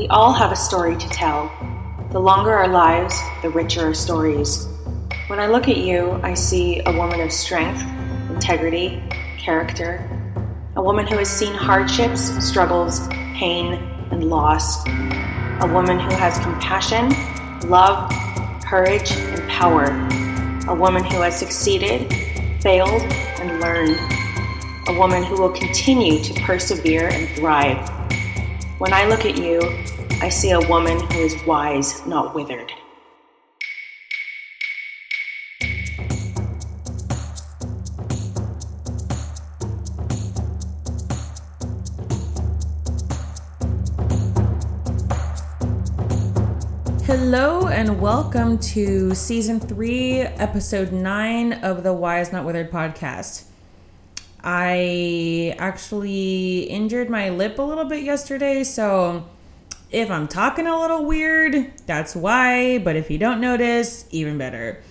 We 0.00 0.08
all 0.08 0.32
have 0.32 0.50
a 0.50 0.56
story 0.56 0.96
to 0.96 1.08
tell. 1.10 1.52
The 2.10 2.18
longer 2.18 2.52
our 2.52 2.68
lives, 2.68 3.20
the 3.42 3.50
richer 3.50 3.82
our 3.82 3.92
stories. 3.92 4.66
When 5.26 5.38
I 5.38 5.46
look 5.46 5.68
at 5.68 5.76
you, 5.76 6.18
I 6.22 6.32
see 6.32 6.80
a 6.86 6.90
woman 6.96 7.20
of 7.20 7.30
strength, 7.30 7.82
integrity, 8.30 9.02
character, 9.36 10.08
a 10.76 10.82
woman 10.82 11.06
who 11.06 11.18
has 11.18 11.28
seen 11.28 11.52
hardships, 11.52 12.22
struggles, 12.42 13.08
pain, 13.34 13.74
and 14.10 14.24
loss, 14.30 14.86
a 14.86 15.70
woman 15.70 15.98
who 15.98 16.14
has 16.14 16.38
compassion, 16.38 17.10
love, 17.68 18.10
courage, 18.64 19.12
and 19.12 19.46
power, 19.50 19.84
a 20.66 20.74
woman 20.74 21.04
who 21.04 21.20
has 21.20 21.38
succeeded, 21.38 22.10
failed, 22.62 23.02
and 23.38 23.60
learned, 23.60 23.98
a 24.88 24.98
woman 24.98 25.22
who 25.22 25.38
will 25.38 25.52
continue 25.52 26.24
to 26.24 26.32
persevere 26.40 27.08
and 27.08 27.28
thrive. 27.36 27.99
When 28.80 28.94
I 28.94 29.04
look 29.04 29.26
at 29.26 29.36
you, 29.36 29.60
I 30.22 30.30
see 30.30 30.52
a 30.52 30.60
woman 30.60 30.98
who 30.98 31.18
is 31.18 31.36
wise, 31.46 32.06
not 32.06 32.34
withered. 32.34 32.72
Hello 47.04 47.68
and 47.68 48.00
welcome 48.00 48.56
to 48.60 49.14
season 49.14 49.60
three, 49.60 50.20
episode 50.20 50.90
nine 50.90 51.52
of 51.52 51.82
the 51.82 51.92
Wise 51.92 52.32
Not 52.32 52.46
Withered 52.46 52.70
podcast. 52.70 53.49
I 54.42 55.54
actually 55.58 56.60
injured 56.64 57.10
my 57.10 57.28
lip 57.28 57.58
a 57.58 57.62
little 57.62 57.84
bit 57.84 58.02
yesterday, 58.02 58.64
so 58.64 59.26
if 59.90 60.10
I'm 60.10 60.28
talking 60.28 60.66
a 60.66 60.78
little 60.78 61.04
weird, 61.04 61.72
that's 61.86 62.14
why. 62.14 62.78
But 62.78 62.96
if 62.96 63.10
you 63.10 63.18
don't 63.18 63.40
notice, 63.40 64.06
even 64.10 64.38
better. 64.38 64.82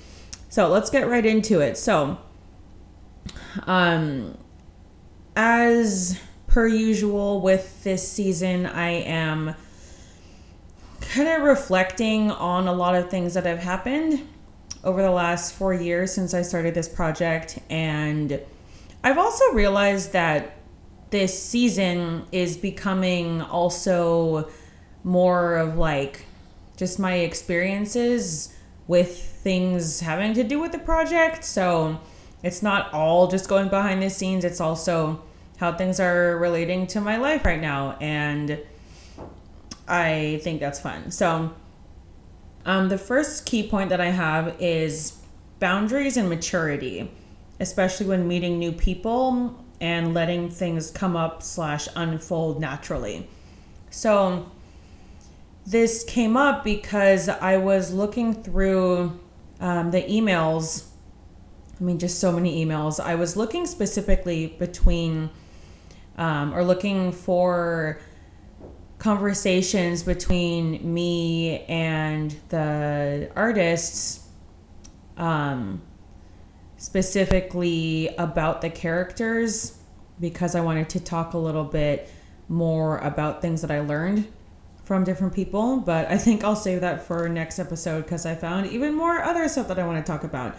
So 0.49 0.67
let's 0.67 0.89
get 0.89 1.07
right 1.07 1.25
into 1.25 1.61
it. 1.61 1.77
So, 1.77 2.17
um, 3.65 4.37
as 5.35 6.19
per 6.47 6.67
usual 6.67 7.41
with 7.41 7.83
this 7.83 8.11
season, 8.11 8.65
I 8.65 8.89
am 8.89 9.55
kind 11.01 11.27
of 11.27 11.43
reflecting 11.43 12.29
on 12.29 12.67
a 12.67 12.73
lot 12.73 12.95
of 12.95 13.09
things 13.09 13.35
that 13.35 13.45
have 13.45 13.59
happened 13.59 14.27
over 14.83 15.01
the 15.01 15.11
last 15.11 15.53
four 15.53 15.73
years 15.73 16.13
since 16.13 16.33
I 16.33 16.41
started 16.41 16.73
this 16.73 16.89
project. 16.89 17.59
And 17.69 18.41
I've 19.03 19.17
also 19.17 19.53
realized 19.53 20.13
that 20.13 20.57
this 21.09 21.41
season 21.41 22.25
is 22.31 22.57
becoming 22.57 23.41
also 23.41 24.49
more 25.03 25.57
of 25.57 25.77
like 25.77 26.25
just 26.77 26.99
my 26.99 27.15
experiences 27.15 28.55
with 28.87 29.17
things 29.17 30.01
having 30.01 30.33
to 30.33 30.43
do 30.43 30.59
with 30.59 30.71
the 30.71 30.79
project. 30.79 31.43
So 31.45 31.99
it's 32.43 32.61
not 32.61 32.93
all 32.93 33.27
just 33.27 33.47
going 33.47 33.69
behind 33.69 34.01
the 34.01 34.09
scenes, 34.09 34.43
it's 34.43 34.61
also 34.61 35.23
how 35.57 35.73
things 35.73 35.99
are 35.99 36.37
relating 36.37 36.87
to 36.87 37.01
my 37.01 37.17
life 37.17 37.45
right 37.45 37.59
now. 37.59 37.97
And 37.99 38.59
I 39.87 40.39
think 40.43 40.59
that's 40.59 40.79
fun. 40.79 41.11
So, 41.11 41.53
um, 42.65 42.89
the 42.89 42.97
first 42.97 43.45
key 43.45 43.67
point 43.67 43.89
that 43.89 43.99
I 43.99 44.11
have 44.11 44.55
is 44.59 45.19
boundaries 45.59 46.15
and 46.17 46.29
maturity, 46.29 47.11
especially 47.59 48.05
when 48.05 48.27
meeting 48.27 48.57
new 48.57 48.71
people 48.71 49.63
and 49.81 50.13
letting 50.13 50.49
things 50.49 50.91
come 50.91 51.15
up 51.15 51.41
slash 51.41 51.87
unfold 51.95 52.59
naturally. 52.59 53.27
So, 53.89 54.51
this 55.65 56.03
came 56.03 56.35
up 56.35 56.63
because 56.63 57.29
I 57.29 57.57
was 57.57 57.93
looking 57.93 58.43
through 58.43 59.19
um, 59.59 59.91
the 59.91 60.01
emails. 60.03 60.85
I 61.79 61.83
mean, 61.83 61.99
just 61.99 62.19
so 62.19 62.31
many 62.31 62.65
emails. 62.65 62.99
I 62.99 63.15
was 63.15 63.37
looking 63.37 63.65
specifically 63.65 64.47
between, 64.47 65.29
um, 66.17 66.53
or 66.53 66.63
looking 66.63 67.11
for 67.11 68.01
conversations 68.97 70.03
between 70.03 70.93
me 70.93 71.63
and 71.65 72.35
the 72.49 73.31
artists 73.35 74.27
um, 75.17 75.81
specifically 76.79 78.07
about 78.17 78.61
the 78.61 78.69
characters 78.69 79.77
because 80.19 80.55
I 80.55 80.61
wanted 80.61 80.89
to 80.91 80.99
talk 80.99 81.33
a 81.33 81.37
little 81.37 81.65
bit 81.65 82.09
more 82.47 82.97
about 82.99 83.41
things 83.41 83.61
that 83.61 83.69
I 83.69 83.81
learned 83.81 84.31
from 84.85 85.03
different 85.03 85.33
people. 85.33 85.77
But 85.77 86.09
I 86.09 86.17
think 86.17 86.43
I'll 86.43 86.55
save 86.55 86.81
that 86.81 87.05
for 87.05 87.27
next 87.29 87.59
episode 87.59 88.03
because 88.03 88.25
I 88.25 88.33
found 88.33 88.67
even 88.67 88.95
more 88.95 89.21
other 89.21 89.47
stuff 89.49 89.67
that 89.67 89.77
I 89.77 89.85
want 89.85 90.03
to 90.03 90.09
talk 90.09 90.23
about. 90.23 90.55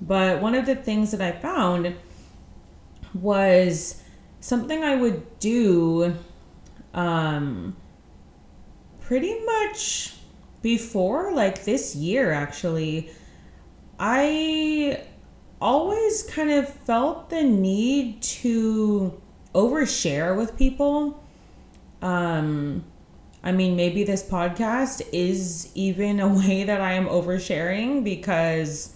But 0.00 0.40
one 0.40 0.54
of 0.54 0.64
the 0.64 0.74
things 0.74 1.10
that 1.12 1.20
I 1.20 1.38
found 1.38 1.94
was 3.12 4.02
something 4.40 4.82
I 4.82 4.96
would 4.96 5.38
do 5.40 6.16
um, 6.94 7.76
pretty 9.02 9.38
much 9.44 10.14
before, 10.62 11.32
like 11.34 11.64
this 11.64 11.94
year 11.94 12.32
actually, 12.32 13.10
I 13.98 15.02
always 15.60 16.22
kind 16.22 16.50
of 16.50 16.68
felt 16.68 17.30
the 17.30 17.42
need 17.42 18.22
to 18.22 19.20
overshare 19.54 20.36
with 20.36 20.56
people. 20.56 21.22
Um, 22.02 22.84
I 23.42 23.52
mean, 23.52 23.76
maybe 23.76 24.04
this 24.04 24.22
podcast 24.22 25.02
is 25.12 25.70
even 25.74 26.20
a 26.20 26.28
way 26.28 26.64
that 26.64 26.80
I 26.80 26.92
am 26.92 27.06
oversharing 27.06 28.04
because 28.04 28.94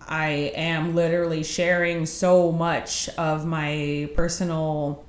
I 0.00 0.52
am 0.54 0.94
literally 0.94 1.42
sharing 1.42 2.06
so 2.06 2.52
much 2.52 3.08
of 3.10 3.46
my 3.46 4.08
personal 4.14 5.04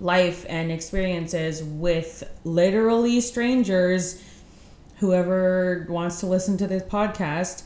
life 0.00 0.46
and 0.48 0.70
experiences 0.70 1.62
with 1.62 2.24
literally 2.44 3.20
strangers 3.20 4.22
whoever 4.98 5.86
wants 5.88 6.20
to 6.20 6.26
listen 6.26 6.56
to 6.56 6.66
this 6.66 6.82
podcast 6.84 7.64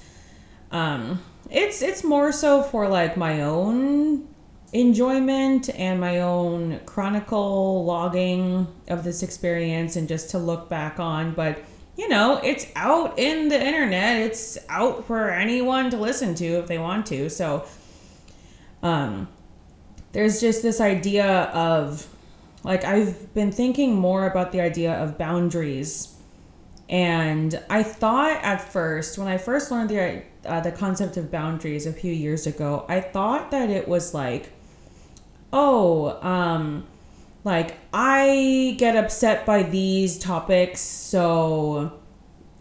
um 0.71 1.21
it's 1.53 1.83
it's 1.83 2.03
more 2.03 2.33
so 2.33 2.63
for 2.63 2.89
like 2.89 3.17
my 3.17 3.43
own 3.43 4.29
enjoyment 4.73 5.69
and 5.71 6.01
my 6.01 6.21
own 6.21 6.81
chronicle 6.87 7.85
logging 7.85 8.67
of 8.89 9.05
this 9.05 9.23
experience 9.23 9.97
and 9.97 10.09
just 10.09 10.31
to 10.31 10.39
look 10.39 10.69
back 10.69 10.99
on 10.99 11.33
but 11.35 11.63
you 11.97 12.09
know 12.09 12.41
it's 12.43 12.67
out 12.75 13.19
in 13.19 13.49
the 13.49 13.67
internet 13.67 14.17
it's 14.17 14.57
out 14.71 15.05
for 15.05 15.31
anyone 15.31 15.91
to 15.91 15.97
listen 15.99 16.35
to 16.35 16.45
if 16.59 16.67
they 16.67 16.79
want 16.79 17.05
to 17.05 17.29
so 17.29 17.67
um 18.83 19.29
there's 20.13 20.41
just 20.41 20.63
this 20.63 20.81
idea 20.81 21.27
of 21.53 22.07
like 22.65 22.85
I've 22.85 23.33
been 23.35 23.51
thinking 23.51 23.97
more 23.97 24.27
about 24.27 24.53
the 24.53 24.61
idea 24.61 24.93
of 24.93 25.19
boundaries. 25.19 26.12
And 26.93 27.59
I 27.71 27.83
thought 27.83 28.45
at 28.45 28.61
first, 28.61 29.17
when 29.17 29.27
I 29.27 29.39
first 29.39 29.71
learned 29.71 29.89
the 29.89 30.23
uh, 30.45 30.61
the 30.61 30.71
concept 30.71 31.17
of 31.17 31.31
boundaries 31.31 31.87
a 31.87 31.93
few 31.93 32.13
years 32.13 32.47
ago, 32.47 32.85
I 32.87 33.01
thought 33.01 33.51
that 33.51 33.71
it 33.71 33.89
was 33.89 34.13
like, 34.13 34.53
oh, 35.55 36.21
um, 36.21 36.85
like 37.45 37.79
I 37.95 38.77
get 38.79 38.95
upset 38.95 39.47
by 39.47 39.63
these 39.63 40.19
topics, 40.19 40.81
so 40.81 41.99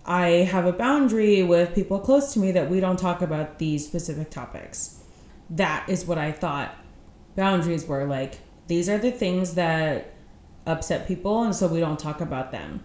I 0.05 0.27
have 0.49 0.65
a 0.65 0.71
boundary 0.71 1.43
with 1.43 1.75
people 1.75 1.99
close 1.99 2.33
to 2.33 2.39
me 2.39 2.53
that 2.53 2.69
we 2.69 2.79
don't 2.79 2.97
talk 2.97 3.21
about 3.21 3.59
these 3.59 3.85
specific 3.85 4.29
topics. 4.29 5.03
That 5.49 5.89
is 5.89 6.05
what 6.05 6.17
I 6.17 6.31
thought 6.31 6.73
boundaries 7.35 7.85
were 7.85 8.05
like 8.05 8.39
these 8.67 8.87
are 8.87 8.97
the 8.97 9.11
things 9.11 9.55
that 9.55 10.13
upset 10.65 11.05
people, 11.05 11.43
and 11.43 11.53
so 11.53 11.67
we 11.67 11.81
don't 11.81 11.99
talk 11.99 12.21
about 12.21 12.53
them. 12.53 12.81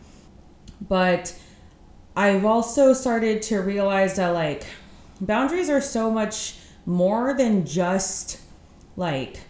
But 0.80 1.38
I've 2.14 2.44
also 2.44 2.92
started 2.92 3.42
to 3.42 3.60
realize 3.60 4.16
that, 4.16 4.28
like, 4.28 4.66
boundaries 5.20 5.70
are 5.70 5.80
so 5.80 6.10
much 6.10 6.56
more 6.84 7.34
than 7.34 7.66
just 7.66 8.40
like 8.96 9.40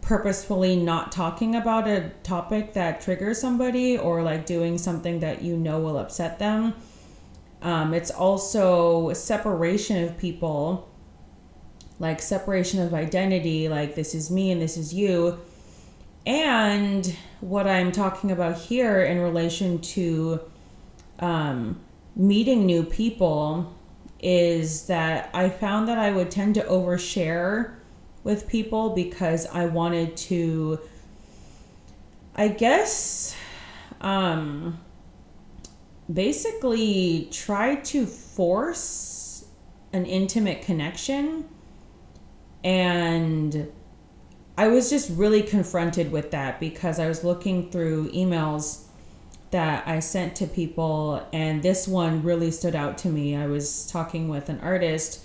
purposefully 0.00 0.76
not 0.76 1.12
talking 1.12 1.54
about 1.54 1.86
a 1.86 2.10
topic 2.22 2.72
that 2.72 3.00
triggers 3.00 3.40
somebody 3.40 3.98
or 3.98 4.22
like 4.22 4.46
doing 4.46 4.78
something 4.78 5.20
that 5.20 5.42
you 5.42 5.56
know 5.56 5.80
will 5.80 5.98
upset 5.98 6.38
them. 6.38 6.74
Um, 7.62 7.92
it's 7.92 8.10
also 8.10 9.12
separation 9.12 10.02
of 10.04 10.16
people 10.16 10.88
like 11.98 12.22
separation 12.22 12.80
of 12.80 12.94
identity, 12.94 13.68
like 13.68 13.94
this 13.94 14.14
is 14.14 14.30
me 14.30 14.50
and 14.50 14.62
this 14.62 14.78
is 14.78 14.94
you. 14.94 15.38
And 16.26 17.16
what 17.40 17.66
I'm 17.66 17.92
talking 17.92 18.30
about 18.30 18.58
here 18.58 19.02
in 19.02 19.20
relation 19.20 19.80
to 19.80 20.40
um, 21.18 21.80
meeting 22.14 22.66
new 22.66 22.82
people 22.82 23.74
is 24.22 24.86
that 24.86 25.30
I 25.32 25.48
found 25.48 25.88
that 25.88 25.98
I 25.98 26.10
would 26.10 26.30
tend 26.30 26.54
to 26.56 26.62
overshare 26.62 27.74
with 28.22 28.48
people 28.48 28.90
because 28.90 29.46
I 29.46 29.66
wanted 29.66 30.16
to, 30.18 30.78
I 32.34 32.48
guess, 32.48 33.34
um, 34.02 34.78
basically 36.12 37.28
try 37.30 37.76
to 37.76 38.04
force 38.04 39.46
an 39.92 40.04
intimate 40.04 40.62
connection. 40.62 41.48
And 42.62 43.72
I 44.60 44.68
was 44.68 44.90
just 44.90 45.08
really 45.16 45.42
confronted 45.42 46.12
with 46.12 46.32
that 46.32 46.60
because 46.60 46.98
I 46.98 47.08
was 47.08 47.24
looking 47.24 47.70
through 47.70 48.10
emails 48.10 48.82
that 49.52 49.88
I 49.88 50.00
sent 50.00 50.36
to 50.36 50.46
people, 50.46 51.26
and 51.32 51.62
this 51.62 51.88
one 51.88 52.22
really 52.22 52.50
stood 52.50 52.74
out 52.74 52.98
to 52.98 53.08
me. 53.08 53.34
I 53.34 53.46
was 53.46 53.90
talking 53.90 54.28
with 54.28 54.50
an 54.50 54.60
artist, 54.60 55.24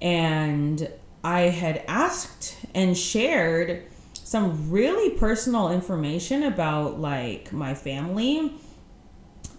and 0.00 0.88
I 1.24 1.40
had 1.48 1.82
asked 1.88 2.56
and 2.76 2.96
shared 2.96 3.86
some 4.12 4.70
really 4.70 5.10
personal 5.18 5.72
information 5.72 6.44
about 6.44 7.00
like 7.00 7.52
my 7.52 7.74
family. 7.74 8.52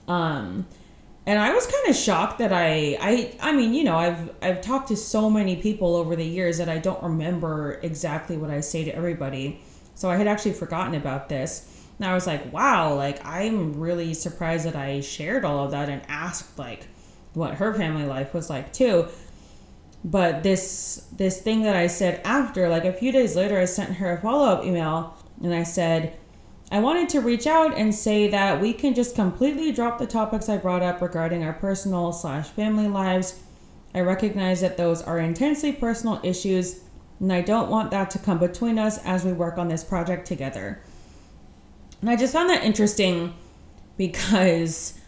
Um, 0.08 0.68
and 1.26 1.40
I 1.40 1.54
was 1.54 1.66
kind 1.66 1.88
of 1.88 1.96
shocked 1.96 2.38
that 2.40 2.54
I, 2.54 2.98
I, 3.02 3.36
I 3.40 3.52
mean, 3.52 3.74
you 3.74 3.84
know, 3.84 3.98
I've, 3.98 4.32
I've 4.42 4.62
talked 4.62 4.90
to 4.90 4.96
so 4.96 5.30
many 5.30 5.56
people 5.56 5.96
over 5.96 6.16
the 6.16 6.26
years 6.26 6.60
that 6.60 6.70
I 6.70 6.78
don't 6.78 7.02
remember 7.02 7.80
exactly 7.82 8.38
what 8.38 8.52
I 8.52 8.60
say 8.60 8.84
to 8.84 8.96
everybody. 8.96 9.62
So 9.96 10.10
I 10.10 10.18
had 10.18 10.28
actually 10.28 10.54
forgotten 10.54 10.94
about 10.94 11.30
this. 11.30 11.72
And 11.98 12.08
I 12.08 12.14
was 12.14 12.28
like, 12.28 12.54
wow, 12.54 12.94
like 12.94 13.26
I'm 13.26 13.80
really 13.80 14.14
surprised 14.14 14.66
that 14.66 14.76
I 14.76 15.00
shared 15.00 15.46
all 15.46 15.66
of 15.66 15.72
that 15.72 15.90
and 15.90 16.04
asked 16.08 16.60
like 16.60 16.88
what 17.34 17.56
her 17.56 17.74
family 17.74 18.06
life 18.06 18.34
was 18.34 18.50
like 18.50 18.72
too. 18.72 19.08
But 20.04 20.44
this 20.44 21.08
this 21.12 21.42
thing 21.42 21.64
that 21.64 21.76
I 21.76 21.88
said 21.88 22.22
after, 22.24 22.70
like 22.70 22.86
a 22.86 22.94
few 22.94 23.12
days 23.12 23.36
later, 23.36 23.60
I 23.60 23.66
sent 23.66 23.96
her 23.96 24.12
a 24.12 24.22
follow 24.22 24.46
up 24.46 24.64
email 24.64 25.18
and 25.42 25.54
I 25.54 25.64
said, 25.64 26.16
I 26.72 26.80
wanted 26.80 27.10
to 27.10 27.22
reach 27.22 27.46
out 27.46 27.78
and 27.78 27.94
say 27.94 28.28
that 28.30 28.60
we 28.60 28.74
can 28.74 28.96
just 28.96 29.16
completely 29.16 29.72
drop 29.72 30.00
the 30.00 30.08
topics 30.08 30.50
I 30.50 30.58
brought 30.58 30.82
up 30.82 31.00
regarding 31.02 31.44
our 31.44 31.54
personal 31.54 32.12
slash 32.12 32.48
family 32.48 32.88
lives. 32.88 33.42
I 33.94 34.02
recognize 34.02 34.62
that 34.62 34.76
those 34.76 35.02
are 35.02 35.20
intensely 35.20 35.72
personal 35.72 36.20
issues, 36.24 36.82
and 37.20 37.32
I 37.32 37.42
don't 37.42 37.70
want 37.70 37.92
that 37.92 38.10
to 38.12 38.20
come 38.20 38.40
between 38.40 38.80
us 38.80 38.98
as 39.06 39.24
we 39.24 39.32
work 39.32 39.58
on 39.58 39.68
this 39.68 39.84
project 39.84 40.28
together. 40.28 40.82
And 42.02 42.10
I 42.10 42.16
just 42.16 42.34
found 42.34 42.50
that 42.50 42.64
interesting 42.64 43.34
because 43.96 45.00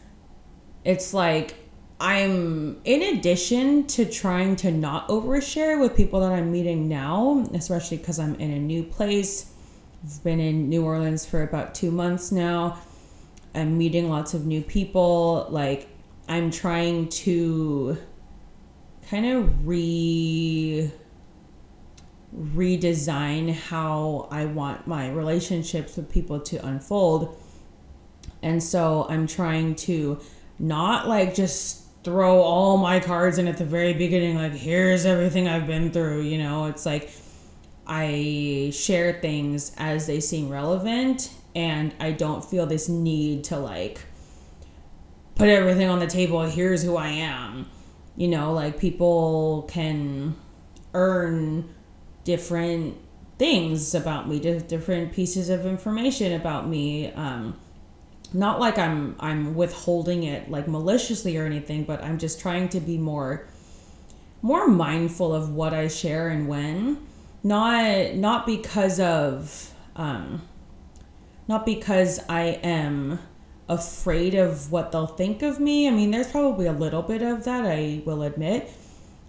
it's 0.86 1.14
like 1.14 1.56
I'm, 2.00 2.80
in 2.86 3.18
addition 3.18 3.88
to 3.88 4.06
trying 4.06 4.56
to 4.58 4.72
not 4.72 5.10
overshare 5.10 5.80
with 5.80 5.98
people 5.98 6.20
that 6.22 6.32
I'm 6.32 6.52
meeting 6.52 6.88
now, 6.88 7.46
especially 7.54 7.98
because 7.98 8.20
I'm 8.20 8.36
in 8.36 8.52
a 8.52 8.60
new 8.60 8.84
place. 8.84 9.52
I've 10.08 10.24
been 10.24 10.40
in 10.40 10.70
New 10.70 10.86
Orleans 10.86 11.26
for 11.26 11.44
about 11.44 11.76
two 11.76 11.92
months 11.92 12.32
now. 12.32 12.80
I'm 13.54 13.78
meeting 13.78 14.10
lots 14.10 14.34
of 14.34 14.46
new 14.46 14.62
people. 14.62 15.48
Like, 15.50 15.90
I'm 16.30 16.50
trying 16.50 17.10
to 17.10 17.98
kind 19.10 19.26
of 19.26 19.68
re 19.68 20.92
redesign 22.34 23.54
how 23.54 24.30
I 24.32 24.46
want 24.46 24.88
my 24.88 25.10
relationships 25.10 25.98
with 25.98 26.10
people 26.10 26.40
to 26.42 26.66
unfold. 26.66 27.38
And 28.42 28.64
so 28.64 29.08
I'm 29.10 29.28
trying 29.28 29.76
to 29.76 30.22
not 30.58 31.08
like 31.10 31.36
just 31.36 31.84
throw 32.06 32.42
all 32.42 32.78
my 32.78 33.02
cards 33.02 33.38
in 33.40 33.48
at 33.48 33.58
the 33.58 33.66
very 33.66 33.94
beginning 33.94 34.38
like 34.38 34.54
here's 34.54 35.06
everything 35.06 35.50
I've 35.50 35.68
been 35.68 35.92
through, 35.92 36.22
you 36.22 36.38
know. 36.38 36.68
It's 36.68 36.86
like 36.86 37.10
I 37.88 38.72
share 38.74 39.14
things 39.14 39.74
as 39.78 40.08
they 40.08 40.20
seem 40.20 40.50
relevant 40.50 41.32
and 41.56 41.94
I 42.00 42.12
don't 42.12 42.44
feel 42.44 42.66
this 42.66 42.88
need 42.90 43.46
to 43.46 43.58
like 43.58 44.02
put 45.36 45.50
everything 45.50 45.88
on 45.88 46.00
the 46.00 46.08
table, 46.08 46.42
here's 46.44 46.84
who 46.84 46.98
I 46.98 47.10
am. 47.10 47.70
You 48.16 48.28
know, 48.28 48.54
like 48.54 48.80
people 48.80 49.68
can 49.70 50.36
earn 50.94 51.74
different 52.24 52.98
things 53.38 53.94
about 53.94 54.28
me, 54.28 54.40
different 54.40 55.14
pieces 55.14 55.50
of 55.50 55.66
information 55.66 56.34
about 56.34 56.68
me. 56.68 57.12
Um, 57.14 57.58
not 58.34 58.60
like 58.60 58.78
I'm 58.78 59.16
I'm 59.20 59.56
withholding 59.56 60.24
it 60.24 60.50
like 60.52 60.68
maliciously 60.68 61.38
or 61.38 61.46
anything, 61.46 61.84
but 61.84 62.04
I'm 62.04 62.18
just 62.18 62.40
trying 62.40 62.70
to 62.70 62.80
be 62.80 62.98
more 62.98 63.48
more 64.42 64.68
mindful 64.68 65.34
of 65.34 65.54
what 65.54 65.74
I 65.74 65.88
share 65.88 66.30
and 66.30 66.48
when. 66.48 67.07
Not 67.48 68.16
not 68.16 68.46
because 68.46 69.00
of 69.00 69.74
um 69.96 70.42
not 71.48 71.66
because 71.66 72.20
I 72.28 72.60
am 72.62 73.20
afraid 73.70 74.36
of 74.36 74.70
what 74.70 74.92
they'll 74.92 75.08
think 75.08 75.42
of 75.42 75.58
me. 75.58 75.88
I 75.88 75.92
mean, 75.92 76.12
there's 76.12 76.30
probably 76.30 76.66
a 76.66 76.74
little 76.74 77.02
bit 77.02 77.22
of 77.22 77.46
that, 77.46 77.66
I 77.66 78.02
will 78.06 78.22
admit, 78.22 78.70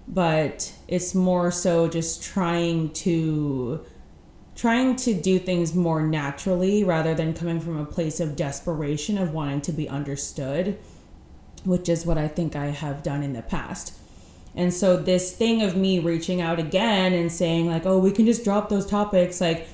but 0.09 0.73
it's 0.89 1.15
more 1.15 1.53
so 1.53 1.87
just 1.87 2.21
trying 2.21 2.93
to 3.05 3.85
trying 4.57 4.97
to 4.97 5.15
do 5.15 5.39
things 5.39 5.73
more 5.73 6.03
naturally 6.03 6.83
rather 6.83 7.15
than 7.15 7.35
coming 7.35 7.61
from 7.61 7.79
a 7.79 7.85
place 7.85 8.19
of 8.19 8.35
desperation 8.35 9.17
of 9.17 9.33
wanting 9.33 9.61
to 9.61 9.71
be 9.71 9.89
understood, 9.89 10.77
which 11.65 11.89
is 11.89 12.05
what 12.05 12.19
I 12.19 12.27
think 12.27 12.57
I 12.57 12.67
have 12.67 13.05
done 13.05 13.23
in 13.23 13.33
the 13.33 13.43
past. 13.43 13.93
And 14.59 14.75
so 14.75 14.97
this 14.97 15.33
thing 15.33 15.63
of 15.63 15.77
me 15.77 16.01
reaching 16.01 16.41
out 16.41 16.59
again 16.59 17.13
and 17.13 17.31
saying 17.31 17.69
like, 17.69 17.87
"Oh, 17.87 18.01
we 18.01 18.11
can 18.11 18.27
just 18.27 18.43
drop 18.43 18.69
those 18.69 18.85
topics," 18.85 19.41
like 19.41 19.69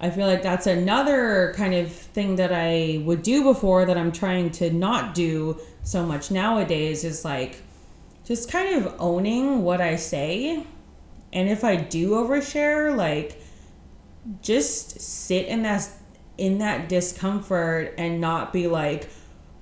I 0.00 0.10
feel 0.10 0.26
like 0.26 0.42
that's 0.42 0.66
another 0.66 1.54
kind 1.56 1.72
of 1.74 1.90
thing 1.90 2.36
that 2.36 2.52
I 2.52 3.02
would 3.06 3.22
do 3.22 3.42
before 3.42 3.86
that 3.86 3.96
I'm 3.96 4.12
trying 4.12 4.50
to 4.50 4.70
not 4.70 5.14
do 5.14 5.56
so 5.82 6.04
much 6.04 6.30
nowadays 6.30 7.04
is 7.04 7.24
like 7.24 7.62
just 8.26 8.50
kind 8.50 8.76
of 8.76 8.94
owning 9.00 9.64
what 9.64 9.80
I 9.80 9.96
say. 9.96 10.62
And 11.32 11.48
if 11.48 11.64
I 11.64 11.76
do 11.76 12.10
overshare, 12.10 12.94
like 12.94 13.42
just 14.42 15.00
sit 15.00 15.46
in 15.46 15.62
that 15.62 15.88
in 16.36 16.58
that 16.58 16.86
discomfort 16.90 17.94
and 17.96 18.20
not 18.20 18.52
be 18.52 18.68
like, 18.68 19.08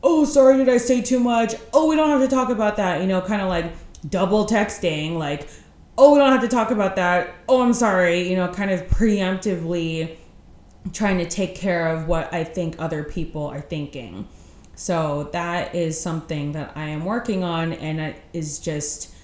"Oh, 0.03 0.25
sorry, 0.25 0.57
did 0.57 0.69
I 0.69 0.79
say 0.79 1.03
too 1.03 1.21
much? 1.21 1.55
Oh, 1.73 1.87
we 1.89 1.95
don't 1.95 2.11
have 2.11 2.29
to 2.29 2.35
talk 2.35 2.51
about 2.51 2.77
that." 2.79 3.01
You 3.01 3.07
know, 3.07 3.21
kind 3.21 3.41
of 3.41 3.49
like 3.49 3.73
double 4.09 4.47
texting 4.47 5.19
like, 5.19 5.49
"Oh, 5.99 6.13
we 6.13 6.19
don't 6.19 6.33
have 6.33 6.43
to 6.43 6.49
talk 6.49 6.71
about 6.71 6.97
that. 6.97 7.35
Oh, 7.49 7.63
I'm 7.63 7.73
sorry." 7.73 8.29
You 8.29 8.37
know, 8.37 8.49
kind 8.49 8.71
of 8.71 8.87
preemptively 8.89 10.17
trying 10.93 11.19
to 11.19 11.29
take 11.29 11.55
care 11.55 11.89
of 11.89 12.07
what 12.07 12.33
I 12.33 12.45
think 12.45 12.77
other 12.79 13.03
people 13.03 13.47
are 13.47 13.61
thinking. 13.61 14.29
So 14.75 15.31
that 15.33 15.75
is 15.75 15.99
something 16.01 16.53
that 16.53 16.73
I 16.77 16.89
am 16.89 17.05
working 17.05 17.43
on 17.43 17.73
and 17.73 17.99
it 17.99 18.21
is 18.33 18.59
just 18.59 19.15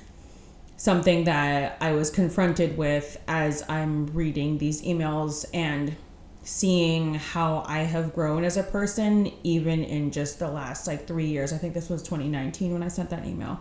something 0.76 1.24
that 1.24 1.76
I 1.80 1.92
was 1.92 2.10
confronted 2.10 2.76
with 2.76 3.22
as 3.28 3.62
I'm 3.68 4.06
reading 4.06 4.58
these 4.58 4.82
emails 4.82 5.44
and 5.52 5.94
seeing 6.42 7.14
how 7.14 7.62
I 7.68 7.80
have 7.80 8.14
grown 8.14 8.44
as 8.44 8.56
a 8.56 8.64
person, 8.64 9.30
even 9.44 9.84
in 9.84 10.10
just 10.10 10.38
the 10.38 10.48
last 10.48 10.86
like 10.86 11.06
three 11.06 11.26
years. 11.26 11.52
I 11.52 11.58
think 11.58 11.74
this 11.74 11.88
was 11.88 12.02
2019 12.02 12.72
when 12.72 12.82
I 12.82 12.88
sent 12.88 13.10
that 13.10 13.26
email. 13.26 13.60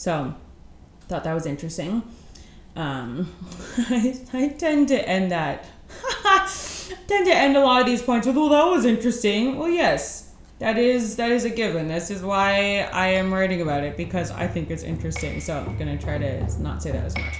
So, 0.00 0.34
thought 1.08 1.24
that 1.24 1.34
was 1.34 1.44
interesting. 1.44 2.02
Um, 2.74 3.34
I, 3.76 4.18
I 4.32 4.48
tend 4.48 4.88
to 4.88 5.06
end 5.06 5.30
that. 5.30 5.66
tend 7.06 7.26
to 7.26 7.34
end 7.34 7.54
a 7.54 7.60
lot 7.60 7.82
of 7.82 7.86
these 7.86 8.00
points 8.00 8.26
with, 8.26 8.34
"Well, 8.34 8.48
that 8.48 8.64
was 8.64 8.86
interesting." 8.86 9.58
Well, 9.58 9.68
yes, 9.68 10.32
that 10.58 10.78
is 10.78 11.16
that 11.16 11.30
is 11.30 11.44
a 11.44 11.50
given. 11.50 11.88
This 11.88 12.10
is 12.10 12.22
why 12.22 12.88
I 12.90 13.08
am 13.08 13.30
writing 13.30 13.60
about 13.60 13.84
it 13.84 13.98
because 13.98 14.30
I 14.30 14.46
think 14.46 14.70
it's 14.70 14.84
interesting. 14.84 15.38
So 15.38 15.58
I'm 15.58 15.76
gonna 15.76 15.98
try 15.98 16.16
to 16.16 16.62
not 16.62 16.82
say 16.82 16.92
that 16.92 17.04
as 17.04 17.18
much. 17.18 17.34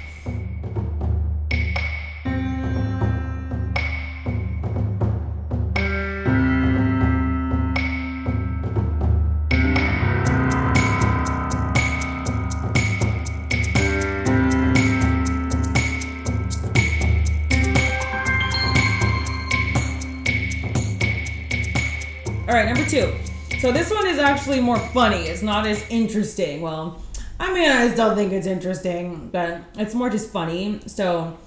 All 22.50 22.56
right, 22.56 22.66
number 22.66 22.84
two. 22.84 23.14
So 23.60 23.70
this 23.70 23.92
one 23.92 24.08
is 24.08 24.18
actually 24.18 24.58
more 24.58 24.76
funny. 24.76 25.18
It's 25.18 25.40
not 25.40 25.68
as 25.68 25.88
interesting. 25.88 26.60
Well, 26.60 27.00
I 27.38 27.54
mean, 27.54 27.70
I 27.70 27.88
still 27.92 28.16
think 28.16 28.32
it's 28.32 28.48
interesting, 28.48 29.28
but 29.30 29.60
it's 29.76 29.94
more 29.94 30.10
just 30.10 30.32
funny. 30.32 30.80
So 30.86 31.38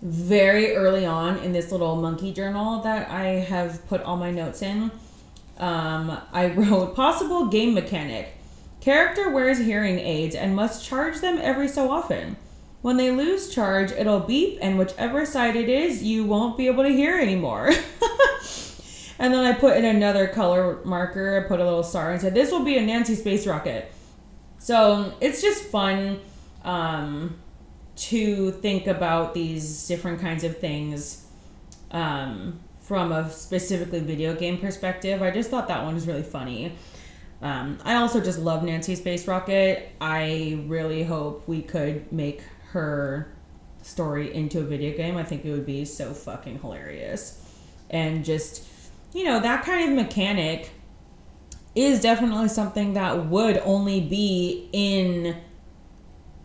very 0.00 0.74
early 0.74 1.04
on 1.04 1.36
in 1.40 1.52
this 1.52 1.70
little 1.70 1.94
monkey 1.96 2.32
journal 2.32 2.80
that 2.84 3.10
I 3.10 3.24
have 3.24 3.86
put 3.86 4.00
all 4.00 4.16
my 4.16 4.30
notes 4.30 4.62
in, 4.62 4.90
um, 5.58 6.18
I 6.32 6.46
wrote 6.56 6.96
possible 6.96 7.48
game 7.48 7.74
mechanic. 7.74 8.34
Character 8.80 9.28
wears 9.28 9.58
hearing 9.58 9.98
aids 9.98 10.34
and 10.34 10.56
must 10.56 10.86
charge 10.86 11.20
them 11.20 11.38
every 11.38 11.68
so 11.68 11.90
often. 11.90 12.38
When 12.80 12.96
they 12.96 13.10
lose 13.10 13.54
charge, 13.54 13.92
it'll 13.92 14.20
beep, 14.20 14.58
and 14.62 14.78
whichever 14.78 15.26
side 15.26 15.54
it 15.54 15.68
is, 15.68 16.02
you 16.02 16.24
won't 16.24 16.56
be 16.56 16.66
able 16.66 16.84
to 16.84 16.88
hear 16.88 17.18
anymore. 17.18 17.72
and 19.18 19.34
then 19.34 19.44
I 19.44 19.52
put 19.52 19.76
in 19.76 19.84
another 19.84 20.28
color 20.28 20.78
marker, 20.84 21.42
I 21.44 21.48
put 21.48 21.60
a 21.60 21.64
little 21.64 21.82
star 21.82 22.12
and 22.12 22.20
said, 22.20 22.34
This 22.34 22.50
will 22.50 22.64
be 22.64 22.76
a 22.76 22.82
Nancy 22.82 23.14
space 23.14 23.46
rocket. 23.46 23.92
So 24.58 25.14
it's 25.20 25.40
just 25.40 25.64
fun 25.64 26.20
um, 26.64 27.38
to 27.96 28.52
think 28.52 28.86
about 28.86 29.34
these 29.34 29.86
different 29.86 30.20
kinds 30.20 30.44
of 30.44 30.58
things 30.58 31.26
um, 31.90 32.60
from 32.80 33.12
a 33.12 33.30
specifically 33.30 34.00
video 34.00 34.34
game 34.34 34.58
perspective. 34.58 35.22
I 35.22 35.30
just 35.30 35.50
thought 35.50 35.68
that 35.68 35.84
one 35.84 35.94
was 35.94 36.06
really 36.06 36.22
funny. 36.22 36.72
Um, 37.40 37.78
I 37.84 37.94
also 37.94 38.20
just 38.20 38.38
love 38.38 38.64
Nancy 38.64 38.94
Space 38.94 39.28
Rocket. 39.28 39.92
I 40.00 40.64
really 40.66 41.04
hope 41.04 41.46
we 41.46 41.62
could 41.62 42.10
make 42.12 42.42
her 42.70 43.32
story 43.82 44.34
into 44.34 44.60
a 44.60 44.64
video 44.64 44.96
game. 44.96 45.16
I 45.16 45.24
think 45.24 45.44
it 45.44 45.52
would 45.52 45.66
be 45.66 45.84
so 45.84 46.12
fucking 46.12 46.60
hilarious. 46.60 47.44
And 47.90 48.24
just, 48.24 48.66
you 49.18 49.24
know, 49.24 49.40
that 49.40 49.64
kind 49.64 49.90
of 49.90 49.96
mechanic 49.96 50.70
is 51.74 52.00
definitely 52.00 52.48
something 52.48 52.94
that 52.94 53.26
would 53.26 53.58
only 53.64 54.00
be 54.00 54.68
in 54.72 55.36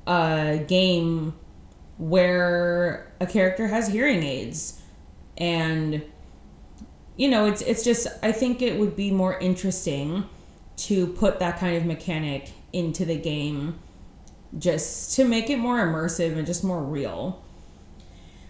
a 0.07 0.65
game 0.67 1.35
where 1.99 3.13
a 3.19 3.27
character 3.27 3.67
has 3.67 3.89
hearing 3.89 4.23
aids. 4.23 4.81
And 5.37 6.01
you 7.15 7.27
know, 7.27 7.45
it's 7.45 7.61
it's 7.61 7.83
just 7.83 8.07
I 8.23 8.31
think 8.31 8.63
it 8.63 8.79
would 8.79 8.95
be 8.95 9.11
more 9.11 9.37
interesting 9.37 10.27
to 10.77 11.05
put 11.05 11.37
that 11.37 11.59
kind 11.59 11.77
of 11.77 11.85
mechanic 11.85 12.53
into 12.73 13.05
the 13.05 13.15
game 13.15 13.77
just 14.57 15.15
to 15.17 15.25
make 15.25 15.51
it 15.51 15.57
more 15.57 15.77
immersive 15.77 16.35
and 16.35 16.47
just 16.47 16.63
more 16.63 16.81
real. 16.81 17.43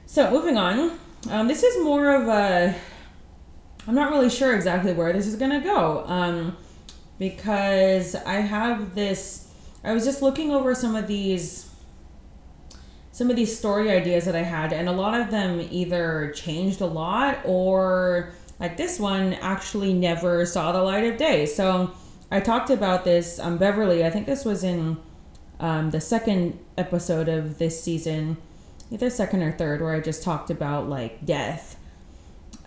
So, 0.06 0.32
moving 0.32 0.58
on. 0.58 0.98
Um, 1.30 1.50
this 1.50 1.62
is 1.62 1.84
more 1.84 2.16
of 2.16 2.30
a. 2.30 2.74
I'm 3.88 3.96
not 3.96 4.12
really 4.12 4.30
sure 4.30 4.56
exactly 4.56 4.94
where 4.94 5.12
this 5.12 5.28
is 5.28 5.36
going 5.36 5.52
to 5.52 5.60
go 5.60 6.06
um, 6.08 6.58
because 7.20 8.16
I 8.16 8.36
have 8.36 8.96
this. 8.96 9.52
I 9.84 9.94
was 9.94 10.06
just 10.06 10.22
looking 10.22 10.52
over 10.52 10.74
some 10.74 10.96
of 10.96 11.08
these. 11.08 11.70
Some 13.12 13.30
of 13.30 13.36
these 13.36 13.56
story 13.56 13.92
ideas 13.92 14.26
that 14.26 14.36
I 14.36 14.42
had, 14.42 14.74
and 14.74 14.90
a 14.90 14.92
lot 14.92 15.22
of 15.22 15.30
them 15.30 15.68
either 15.70 16.34
changed 16.36 16.82
a 16.82 16.88
lot 16.88 17.38
or, 17.46 18.32
like 18.60 18.76
this 18.76 19.00
one, 19.00 19.36
actually 19.36 19.94
never 19.94 20.48
saw 20.48 20.72
the 20.72 20.82
light 20.82 21.04
of 21.04 21.18
day. 21.18 21.46
So, 21.46 21.92
I 22.32 22.40
talked 22.40 22.72
about 22.72 23.04
this 23.04 23.38
um, 23.38 23.60
Beverly. 23.60 24.04
I 24.04 24.10
think 24.10 24.26
this 24.26 24.44
was 24.44 24.64
in 24.64 24.98
um, 25.60 25.92
the 25.92 26.02
second 26.02 26.58
episode 26.76 27.30
of 27.30 27.60
this 27.60 27.80
season, 27.84 28.38
either 28.90 29.12
second 29.12 29.44
or 29.44 29.52
third, 29.52 29.82
where 29.82 29.94
I 29.94 30.00
just 30.00 30.24
talked 30.24 30.50
about 30.50 30.90
like 30.90 31.24
death. 31.24 31.78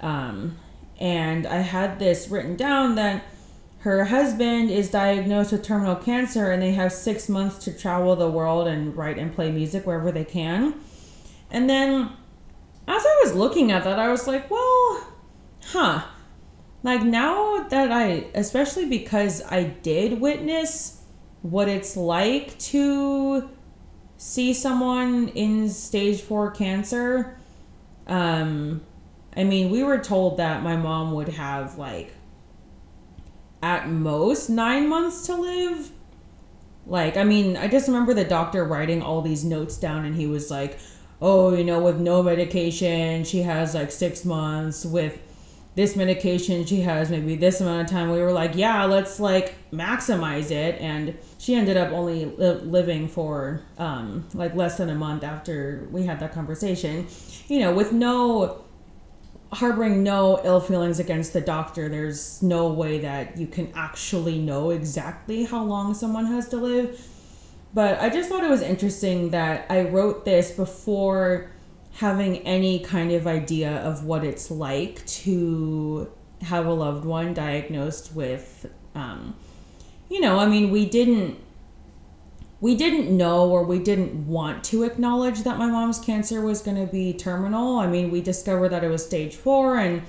Um, 0.01 0.59
and 0.99 1.47
I 1.47 1.59
had 1.59 1.99
this 1.99 2.29
written 2.29 2.57
down 2.57 2.95
that 2.95 3.25
her 3.79 4.07
husband 4.07 4.71
is 4.71 4.91
diagnosed 4.91 5.53
with 5.53 5.63
terminal 5.63 5.97
cancer 5.97 6.51
and 6.51 6.63
they 6.63 6.73
have 6.73 6.93
six 6.93 7.29
months 7.29 7.59
to 7.65 7.73
travel 7.73 8.17
the 8.17 8.31
world 8.31 8.67
and 8.67 8.97
write 8.97 9.19
and 9.19 9.35
play 9.35 9.53
music 9.53 9.87
wherever 9.87 10.11
they 10.11 10.25
can. 10.25 10.75
And 11.51 11.71
then 11.71 12.11
as 12.89 13.03
I 13.07 13.21
was 13.25 13.35
looking 13.35 13.71
at 13.71 13.85
that, 13.85 13.99
I 13.99 14.09
was 14.09 14.27
like, 14.27 14.51
well, 14.51 15.09
huh 15.67 16.03
like 16.87 17.03
now 17.03 17.67
that 17.69 17.91
I, 17.91 18.27
especially 18.33 18.87
because 18.87 19.43
I 19.51 19.65
did 19.65 20.21
witness 20.21 21.03
what 21.43 21.69
it's 21.69 21.97
like 21.97 22.57
to 22.61 23.51
see 24.17 24.55
someone 24.55 25.27
in 25.31 25.69
stage 25.69 26.21
four 26.21 26.53
cancer. 26.53 27.37
Um, 28.07 28.83
I 29.37 29.45
mean, 29.45 29.71
we 29.71 29.83
were 29.83 29.99
told 29.99 30.39
that 30.39 30.63
my 30.63 30.77
mom 30.77 31.13
would 31.13 31.29
have 31.29 31.77
like 31.77 32.13
at 33.63 33.89
most 33.89 34.49
nine 34.49 34.89
months 34.89 35.27
to 35.27 35.35
live. 35.35 35.91
Like, 36.87 37.17
I 37.17 37.25
mean, 37.25 37.57
I 37.57 37.69
just 37.69 37.89
remember 37.89 38.15
the 38.15 38.25
doctor 38.25 38.65
writing 38.65 39.03
all 39.03 39.21
these 39.21 39.45
notes 39.45 39.77
down, 39.77 40.05
and 40.05 40.15
he 40.15 40.27
was 40.27 40.51
like, 40.51 40.79
oh, 41.21 41.55
you 41.55 41.65
know, 41.65 41.81
with 41.81 41.99
no 41.99 42.23
medication, 42.23 43.25
she 43.25 43.43
has 43.43 43.75
like 43.75 43.91
six 43.91 44.25
months. 44.25 44.85
With 44.87 45.19
this 45.77 45.95
medication 45.95 46.65
she 46.65 46.81
has 46.81 47.11
maybe 47.11 47.37
this 47.37 47.61
amount 47.61 47.83
of 47.83 47.91
time 47.91 48.11
we 48.11 48.19
were 48.19 48.33
like 48.33 48.57
yeah 48.57 48.85
let's 48.87 49.21
like 49.21 49.55
maximize 49.71 50.51
it 50.51 50.81
and 50.81 51.17
she 51.39 51.55
ended 51.55 51.77
up 51.77 51.93
only 51.93 52.25
li- 52.25 52.61
living 52.63 53.07
for 53.07 53.63
um, 53.77 54.27
like 54.33 54.55
less 54.55 54.79
than 54.79 54.89
a 54.89 54.95
month 54.95 55.23
after 55.23 55.87
we 55.93 56.05
had 56.05 56.19
that 56.19 56.33
conversation 56.33 57.07
you 57.47 57.61
know 57.61 57.73
with 57.75 57.93
no 57.93 58.65
harboring 59.53 60.03
no 60.03 60.41
ill 60.45 60.61
feelings 60.61 60.99
against 60.99 61.33
the 61.33 61.41
doctor 61.41 61.89
there's 61.89 62.43
no 62.43 62.69
way 62.69 62.99
that 62.99 63.37
you 63.37 63.47
can 63.47 63.71
actually 63.75 64.39
know 64.39 64.71
exactly 64.71 65.45
how 65.45 65.63
long 65.63 65.95
someone 65.95 66.27
has 66.27 66.49
to 66.49 66.57
live. 66.57 67.01
But 67.75 68.01
i 68.01 68.09
just 68.09 68.29
thought 68.29 68.43
it 68.43 68.51
was 68.51 68.63
interesting 68.63 69.31
that 69.31 69.67
i 69.71 69.83
wrote 69.83 70.25
this 70.25 70.51
before 70.51 71.51
having 71.95 72.39
any 72.39 72.79
kind 72.81 73.13
of 73.13 73.27
idea 73.27 73.77
of 73.79 74.05
what 74.05 74.25
it's 74.25 74.51
like 74.51 75.05
to 75.07 76.11
have 76.43 76.67
a 76.67 76.73
loved 76.73 77.05
one 77.05 77.33
diagnosed 77.33 78.15
with 78.15 78.71
um, 78.95 79.35
you 80.09 80.21
know 80.21 80.39
i 80.39 80.47
mean 80.47 80.71
we 80.71 80.87
didn't 80.87 81.39
we 82.61 82.75
didn't 82.75 83.15
know 83.15 83.51
or 83.51 83.63
we 83.63 83.79
didn't 83.79 84.27
want 84.27 84.65
to 84.65 84.83
acknowledge 84.83 85.43
that 85.43 85.59
my 85.59 85.67
mom's 85.67 85.99
cancer 85.99 86.41
was 86.41 86.63
going 86.63 86.77
to 86.77 86.91
be 86.91 87.13
terminal 87.13 87.79
i 87.79 87.87
mean 87.87 88.11
we 88.11 88.21
discovered 88.21 88.71
that 88.71 88.83
it 88.83 88.89
was 88.89 89.05
stage 89.05 89.35
four 89.35 89.77
and 89.77 90.03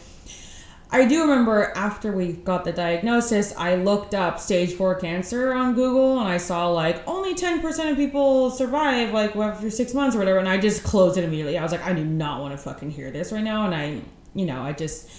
I 0.89 1.05
do 1.05 1.21
remember 1.21 1.73
after 1.75 2.13
we 2.13 2.31
got 2.31 2.63
the 2.63 2.71
diagnosis, 2.71 3.53
I 3.57 3.75
looked 3.75 4.15
up 4.15 4.39
stage 4.39 4.73
four 4.73 4.95
cancer 4.95 5.51
on 5.51 5.73
Google 5.73 6.19
and 6.19 6.29
I 6.29 6.37
saw 6.37 6.69
like 6.69 7.05
only 7.05 7.35
10% 7.35 7.91
of 7.91 7.97
people 7.97 8.51
survive 8.51 9.13
like 9.13 9.35
after 9.35 9.69
six 9.69 9.93
months 9.93 10.15
or 10.15 10.19
whatever. 10.19 10.39
And 10.39 10.47
I 10.47 10.57
just 10.57 10.83
closed 10.83 11.17
it 11.17 11.25
immediately. 11.25 11.57
I 11.57 11.63
was 11.63 11.73
like, 11.73 11.83
I 11.85 11.91
do 11.91 12.05
not 12.05 12.39
want 12.39 12.53
to 12.53 12.57
fucking 12.57 12.91
hear 12.91 13.11
this 13.11 13.33
right 13.33 13.43
now. 13.43 13.65
And 13.65 13.75
I, 13.75 14.01
you 14.33 14.45
know, 14.45 14.61
I 14.61 14.71
just, 14.71 15.09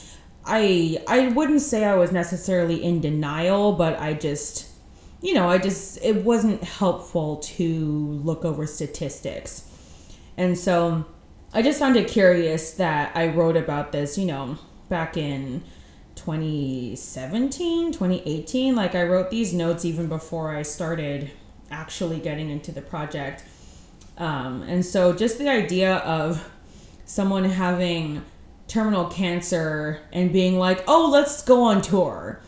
I, 0.47 1.03
I 1.07 1.29
wouldn't 1.29 1.61
say 1.61 1.85
I 1.85 1.97
was 1.97 2.13
necessarily 2.13 2.83
in 2.83 3.03
denial, 3.03 3.73
but 3.73 4.01
I 4.01 4.15
just, 4.15 4.69
you 5.21 5.35
know, 5.35 5.49
I 5.49 5.59
just, 5.59 5.99
it 6.03 6.25
wasn't 6.25 6.63
helpful 6.63 7.37
to 7.37 7.75
look 7.75 8.45
over 8.45 8.67
statistics. 8.67 9.65
And 10.37 10.57
so 10.57 11.05
I 11.53 11.63
just 11.63 11.79
found 11.79 11.97
it 11.97 12.09
curious 12.09 12.73
that 12.75 13.17
I 13.17 13.29
wrote 13.29 13.57
about 13.57 13.91
this, 13.93 14.17
you 14.17 14.27
know, 14.27 14.59
back 14.89 15.17
in 15.17 15.63
2017, 16.15 17.93
2018. 17.93 18.75
Like 18.75 18.95
I 18.95 19.05
wrote 19.05 19.31
these 19.31 19.53
notes 19.53 19.85
even 19.85 20.09
before 20.09 20.55
I 20.55 20.63
started 20.63 21.31
actually 21.71 22.21
getting 22.21 22.51
into 22.51 22.73
the 22.73 22.83
project. 22.83 23.45
Um, 24.17 24.63
and 24.63 24.85
so 24.85 25.13
just 25.13 25.39
the 25.39 25.49
idea 25.49 25.97
of 25.97 26.51
someone 27.05 27.45
having 27.45 28.25
terminal 28.67 29.07
cancer 29.07 30.01
and 30.13 30.33
being 30.33 30.59
like, 30.59 30.85
oh, 30.87 31.09
let's 31.11 31.43
go 31.43 31.63
on 31.65 31.81
tour. 31.83 32.41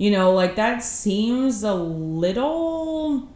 You 0.00 0.10
know, 0.10 0.32
like 0.32 0.56
that 0.56 0.82
seems 0.82 1.62
a 1.62 1.74
little. 1.74 3.28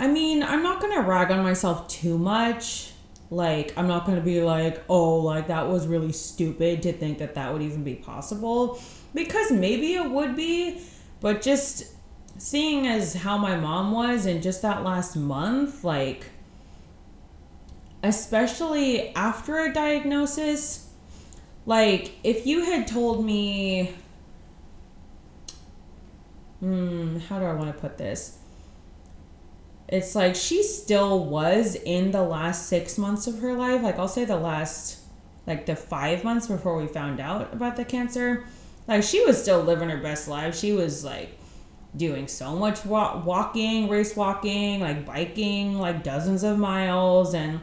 I 0.00 0.06
mean, 0.06 0.42
I'm 0.42 0.62
not 0.62 0.80
going 0.80 0.94
to 0.94 1.02
rag 1.02 1.30
on 1.30 1.42
myself 1.42 1.86
too 1.86 2.16
much 2.16 2.92
like, 3.28 3.74
I'm 3.76 3.86
not 3.86 4.06
going 4.06 4.16
to 4.16 4.24
be 4.24 4.40
like, 4.40 4.82
oh, 4.88 5.16
like 5.16 5.48
that 5.48 5.68
was 5.68 5.86
really 5.86 6.12
stupid 6.12 6.80
to 6.84 6.92
think 6.94 7.18
that 7.18 7.34
that 7.34 7.52
would 7.52 7.60
even 7.60 7.84
be 7.84 7.96
possible. 7.96 8.80
Because 9.12 9.52
maybe 9.52 9.92
it 9.92 10.10
would 10.10 10.36
be, 10.36 10.80
but 11.20 11.42
just 11.42 11.92
seeing 12.38 12.86
as 12.86 13.12
how 13.12 13.36
my 13.36 13.56
mom 13.56 13.92
was 13.92 14.24
in 14.24 14.40
just 14.40 14.62
that 14.62 14.84
last 14.84 15.16
month, 15.16 15.84
like, 15.84 16.30
especially 18.02 19.14
after 19.14 19.58
a 19.58 19.70
diagnosis, 19.70 20.85
like, 21.66 22.12
if 22.24 22.46
you 22.46 22.64
had 22.64 22.86
told 22.86 23.24
me, 23.24 23.94
hmm, 26.60 27.18
how 27.18 27.38
do 27.38 27.44
I 27.44 27.52
want 27.52 27.74
to 27.74 27.78
put 27.78 27.98
this? 27.98 28.38
it's 29.88 30.14
like 30.14 30.34
she 30.34 30.62
still 30.62 31.24
was 31.24 31.76
in 31.76 32.10
the 32.10 32.22
last 32.22 32.66
six 32.66 32.98
months 32.98 33.26
of 33.26 33.38
her 33.40 33.54
life. 33.54 33.82
Like 33.82 33.98
I'll 33.98 34.08
say 34.08 34.24
the 34.24 34.36
last, 34.36 35.00
like 35.46 35.66
the 35.66 35.76
five 35.76 36.24
months 36.24 36.48
before 36.48 36.76
we 36.76 36.86
found 36.86 37.20
out 37.20 37.52
about 37.52 37.76
the 37.76 37.84
cancer. 37.84 38.44
Like 38.88 39.02
she 39.02 39.24
was 39.24 39.40
still 39.40 39.60
living 39.62 39.88
her 39.88 39.98
best 39.98 40.28
life. 40.28 40.56
She 40.56 40.72
was 40.72 41.04
like 41.04 41.38
doing 41.96 42.26
so 42.26 42.56
much 42.56 42.84
wa- 42.84 43.22
walking, 43.24 43.88
race 43.88 44.16
walking, 44.16 44.80
like 44.80 45.06
biking, 45.06 45.78
like 45.78 46.02
dozens 46.02 46.42
of 46.42 46.58
miles, 46.58 47.32
and 47.32 47.60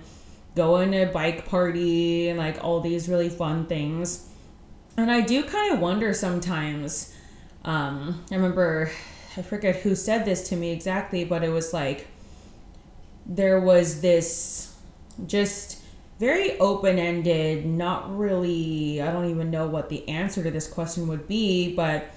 going 0.55 0.91
to 0.91 1.09
a 1.09 1.11
bike 1.11 1.47
party 1.47 2.29
and 2.29 2.37
like 2.37 2.63
all 2.63 2.79
these 2.79 3.09
really 3.09 3.29
fun 3.29 3.65
things. 3.65 4.29
And 4.97 5.11
I 5.11 5.21
do 5.21 5.43
kind 5.43 5.73
of 5.73 5.79
wonder 5.79 6.13
sometimes. 6.13 7.15
Um, 7.65 8.23
I 8.31 8.35
remember 8.35 8.91
I 9.35 9.41
forget 9.41 9.77
who 9.77 9.95
said 9.95 10.25
this 10.25 10.47
to 10.49 10.55
me 10.55 10.71
exactly, 10.71 11.23
but 11.23 11.43
it 11.43 11.49
was 11.49 11.73
like 11.73 12.07
there 13.25 13.59
was 13.59 14.01
this 14.01 14.75
just 15.25 15.81
very 16.19 16.59
open 16.59 16.99
ended, 16.99 17.65
not 17.65 18.15
really, 18.15 19.01
I 19.01 19.11
don't 19.11 19.29
even 19.29 19.49
know 19.49 19.67
what 19.67 19.89
the 19.89 20.07
answer 20.07 20.43
to 20.43 20.51
this 20.51 20.67
question 20.67 21.07
would 21.07 21.27
be, 21.27 21.75
but 21.75 22.11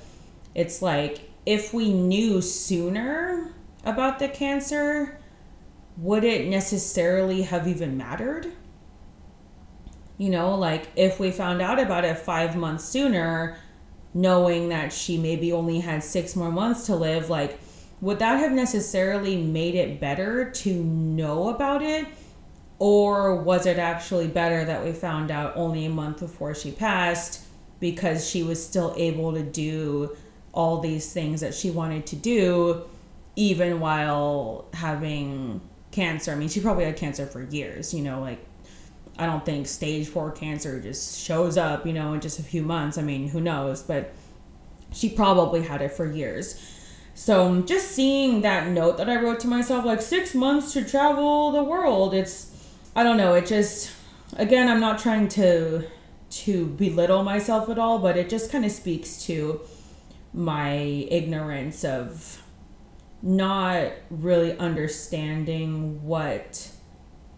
it's 0.54 0.82
like 0.82 1.30
if 1.46 1.72
we 1.72 1.92
knew 1.92 2.42
sooner 2.42 3.54
about 3.84 4.18
the 4.18 4.28
cancer, 4.28 5.18
would 5.96 6.24
it 6.24 6.48
necessarily 6.48 7.42
have 7.42 7.66
even 7.66 7.96
mattered? 7.96 8.52
You 10.18 10.30
know, 10.30 10.54
like 10.54 10.88
if 10.96 11.18
we 11.20 11.30
found 11.30 11.60
out 11.62 11.78
about 11.78 12.04
it 12.04 12.18
five 12.18 12.56
months 12.56 12.84
sooner, 12.84 13.58
knowing 14.14 14.70
that 14.70 14.92
she 14.92 15.18
maybe 15.18 15.52
only 15.52 15.80
had 15.80 16.02
six 16.02 16.34
more 16.34 16.50
months 16.50 16.86
to 16.86 16.96
live, 16.96 17.28
like, 17.28 17.58
would 18.00 18.18
that 18.18 18.38
have 18.38 18.52
necessarily 18.52 19.42
made 19.42 19.74
it 19.74 20.00
better 20.00 20.50
to 20.50 20.74
know 20.74 21.48
about 21.48 21.82
it? 21.82 22.06
Or 22.78 23.36
was 23.36 23.64
it 23.64 23.78
actually 23.78 24.28
better 24.28 24.64
that 24.64 24.84
we 24.84 24.92
found 24.92 25.30
out 25.30 25.56
only 25.56 25.86
a 25.86 25.90
month 25.90 26.20
before 26.20 26.54
she 26.54 26.70
passed 26.70 27.42
because 27.80 28.28
she 28.28 28.42
was 28.42 28.64
still 28.64 28.94
able 28.96 29.32
to 29.32 29.42
do 29.42 30.14
all 30.52 30.80
these 30.80 31.12
things 31.12 31.40
that 31.40 31.54
she 31.54 31.70
wanted 31.70 32.06
to 32.06 32.16
do 32.16 32.84
even 33.34 33.80
while 33.80 34.66
having 34.72 35.60
cancer? 35.96 36.30
I 36.30 36.34
mean, 36.36 36.48
she 36.48 36.60
probably 36.60 36.84
had 36.84 36.96
cancer 36.96 37.26
for 37.26 37.42
years, 37.42 37.92
you 37.94 38.02
know, 38.02 38.20
like 38.20 38.38
I 39.18 39.24
don't 39.26 39.44
think 39.44 39.66
stage 39.66 40.06
four 40.06 40.30
cancer 40.30 40.78
just 40.78 41.18
shows 41.18 41.56
up, 41.56 41.86
you 41.86 41.94
know, 41.94 42.12
in 42.12 42.20
just 42.20 42.38
a 42.38 42.42
few 42.42 42.62
months. 42.62 42.98
I 42.98 43.02
mean, 43.02 43.28
who 43.28 43.40
knows? 43.40 43.82
But 43.82 44.12
she 44.92 45.08
probably 45.08 45.62
had 45.62 45.80
it 45.80 45.92
for 45.92 46.10
years. 46.10 46.60
So 47.14 47.62
just 47.62 47.92
seeing 47.92 48.42
that 48.42 48.68
note 48.68 48.98
that 48.98 49.08
I 49.08 49.16
wrote 49.16 49.40
to 49.40 49.48
myself, 49.48 49.86
like 49.86 50.02
six 50.02 50.34
months 50.34 50.74
to 50.74 50.84
travel 50.84 51.50
the 51.50 51.64
world, 51.64 52.12
it's, 52.12 52.52
I 52.94 53.02
don't 53.02 53.16
know, 53.16 53.32
it 53.32 53.46
just, 53.46 53.90
again, 54.36 54.68
I'm 54.68 54.80
not 54.80 54.98
trying 54.98 55.28
to 55.28 55.84
to 56.28 56.66
belittle 56.66 57.22
myself 57.22 57.70
at 57.70 57.78
all, 57.78 57.98
but 58.00 58.16
it 58.16 58.28
just 58.28 58.50
kind 58.52 58.64
of 58.64 58.72
speaks 58.72 59.24
to 59.24 59.60
my 60.34 60.74
ignorance 61.10 61.84
of 61.84 62.42
not 63.22 63.92
really 64.10 64.56
understanding 64.58 66.02
what 66.02 66.70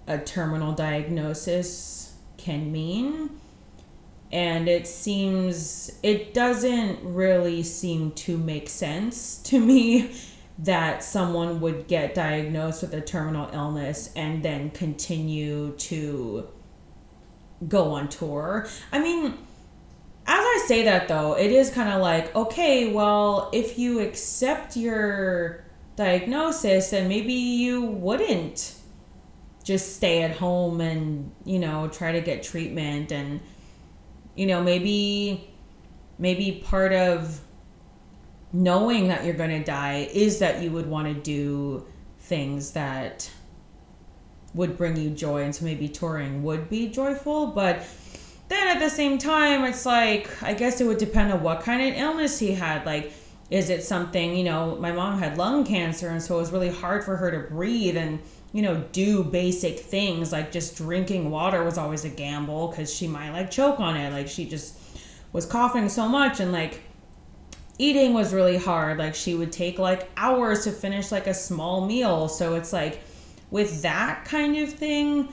a 0.06 0.18
terminal 0.18 0.72
diagnosis 0.72 2.14
can 2.36 2.72
mean. 2.72 3.30
And 4.30 4.68
it 4.68 4.86
seems, 4.86 5.98
it 6.02 6.34
doesn't 6.34 7.02
really 7.02 7.62
seem 7.62 8.12
to 8.12 8.36
make 8.36 8.68
sense 8.68 9.38
to 9.44 9.58
me 9.60 10.12
that 10.58 11.04
someone 11.04 11.60
would 11.60 11.86
get 11.86 12.14
diagnosed 12.14 12.82
with 12.82 12.92
a 12.92 13.00
terminal 13.00 13.48
illness 13.52 14.10
and 14.16 14.42
then 14.42 14.70
continue 14.70 15.72
to 15.76 16.48
go 17.68 17.92
on 17.92 18.08
tour. 18.08 18.66
I 18.90 18.98
mean, 18.98 19.26
as 19.26 20.44
I 20.44 20.64
say 20.66 20.82
that 20.84 21.06
though, 21.06 21.34
it 21.34 21.52
is 21.52 21.70
kind 21.70 21.88
of 21.88 22.00
like, 22.00 22.34
okay, 22.34 22.92
well, 22.92 23.50
if 23.52 23.78
you 23.78 24.00
accept 24.00 24.76
your 24.76 25.64
diagnosis, 25.98 26.90
then 26.90 27.08
maybe 27.08 27.32
you 27.32 27.82
wouldn't 27.82 28.76
just 29.64 29.96
stay 29.96 30.22
at 30.22 30.36
home 30.36 30.80
and 30.80 31.30
you 31.44 31.58
know 31.58 31.88
try 31.88 32.12
to 32.12 32.22
get 32.22 32.42
treatment 32.42 33.12
and 33.12 33.40
you 34.34 34.46
know 34.46 34.62
maybe 34.62 35.50
maybe 36.18 36.62
part 36.64 36.92
of 36.92 37.40
knowing 38.50 39.08
that 39.08 39.24
you're 39.24 39.34
going 39.34 39.50
to 39.50 39.62
die 39.62 40.08
is 40.14 40.38
that 40.38 40.62
you 40.62 40.70
would 40.70 40.86
want 40.86 41.06
to 41.06 41.20
do 41.20 41.84
things 42.20 42.70
that 42.72 43.30
would 44.54 44.78
bring 44.78 44.96
you 44.96 45.10
joy 45.10 45.42
and 45.42 45.54
so 45.54 45.64
maybe 45.66 45.86
touring 45.86 46.42
would 46.42 46.70
be 46.70 46.88
joyful 46.88 47.48
but 47.48 47.84
then 48.48 48.68
at 48.68 48.80
the 48.80 48.88
same 48.88 49.18
time 49.18 49.64
it's 49.64 49.84
like 49.84 50.42
i 50.42 50.54
guess 50.54 50.80
it 50.80 50.86
would 50.86 50.96
depend 50.96 51.30
on 51.30 51.42
what 51.42 51.60
kind 51.60 51.82
of 51.82 52.00
illness 52.00 52.38
he 52.38 52.52
had 52.52 52.86
like 52.86 53.12
is 53.50 53.70
it 53.70 53.82
something 53.82 54.36
you 54.36 54.44
know 54.44 54.76
my 54.76 54.92
mom 54.92 55.18
had 55.18 55.38
lung 55.38 55.64
cancer 55.64 56.08
and 56.08 56.22
so 56.22 56.36
it 56.36 56.38
was 56.38 56.52
really 56.52 56.70
hard 56.70 57.02
for 57.02 57.16
her 57.16 57.30
to 57.30 57.48
breathe 57.48 57.96
and 57.96 58.20
you 58.52 58.62
know, 58.62 58.82
do 58.92 59.22
basic 59.22 59.78
things 59.78 60.32
like 60.32 60.50
just 60.50 60.76
drinking 60.76 61.30
water 61.30 61.62
was 61.62 61.76
always 61.76 62.04
a 62.04 62.08
gamble 62.08 62.68
because 62.68 62.92
she 62.92 63.06
might 63.06 63.30
like 63.30 63.50
choke 63.50 63.78
on 63.78 63.96
it. 63.96 64.10
Like 64.10 64.28
she 64.28 64.46
just 64.46 64.78
was 65.32 65.44
coughing 65.44 65.88
so 65.88 66.08
much 66.08 66.40
and 66.40 66.50
like 66.50 66.80
eating 67.78 68.14
was 68.14 68.32
really 68.32 68.56
hard. 68.56 68.98
Like 68.98 69.14
she 69.14 69.34
would 69.34 69.52
take 69.52 69.78
like 69.78 70.08
hours 70.16 70.64
to 70.64 70.72
finish 70.72 71.12
like 71.12 71.26
a 71.26 71.34
small 71.34 71.86
meal. 71.86 72.28
So 72.28 72.54
it's 72.54 72.72
like 72.72 73.02
with 73.50 73.82
that 73.82 74.24
kind 74.24 74.56
of 74.56 74.72
thing, 74.72 75.28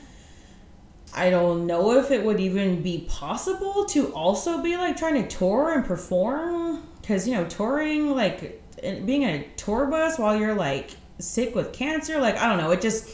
I 1.13 1.29
don't 1.29 1.65
know 1.65 1.97
if 1.97 2.11
it 2.11 2.25
would 2.25 2.41
even 2.41 2.81
be 2.81 3.05
possible 3.09 3.85
to 3.85 4.13
also 4.13 4.61
be 4.61 4.75
like 4.75 4.97
trying 4.97 5.25
to 5.25 5.37
tour 5.37 5.73
and 5.73 5.85
perform 5.85 6.85
because 7.05 7.27
you 7.27 7.35
know 7.35 7.45
touring 7.45 8.15
like 8.15 8.61
being 8.81 9.21
in 9.21 9.29
a 9.29 9.47
tour 9.55 9.85
bus 9.85 10.17
while 10.17 10.35
you're 10.35 10.55
like 10.55 10.91
sick 11.19 11.55
with 11.55 11.73
cancer. 11.73 12.19
Like, 12.19 12.37
I 12.37 12.47
don't 12.47 12.57
know. 12.57 12.71
It 12.71 12.81
just, 12.81 13.07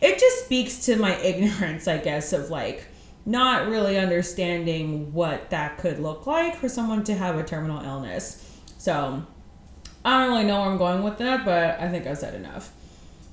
it 0.00 0.18
just 0.18 0.44
speaks 0.44 0.86
to 0.86 0.96
my 0.96 1.16
ignorance, 1.22 1.88
I 1.88 1.98
guess, 1.98 2.32
of 2.32 2.50
like 2.50 2.86
not 3.24 3.68
really 3.68 3.98
understanding 3.98 5.12
what 5.12 5.50
that 5.50 5.78
could 5.78 5.98
look 5.98 6.26
like 6.26 6.56
for 6.56 6.68
someone 6.68 7.04
to 7.04 7.14
have 7.14 7.36
a 7.36 7.44
terminal 7.44 7.82
illness. 7.82 8.60
So, 8.78 9.24
I 10.04 10.20
don't 10.20 10.32
really 10.32 10.44
know 10.44 10.60
where 10.60 10.70
I'm 10.70 10.78
going 10.78 11.02
with 11.04 11.18
that, 11.18 11.44
but 11.44 11.78
I 11.80 11.88
think 11.88 12.06
I've 12.06 12.18
said 12.18 12.34
enough. 12.34 12.72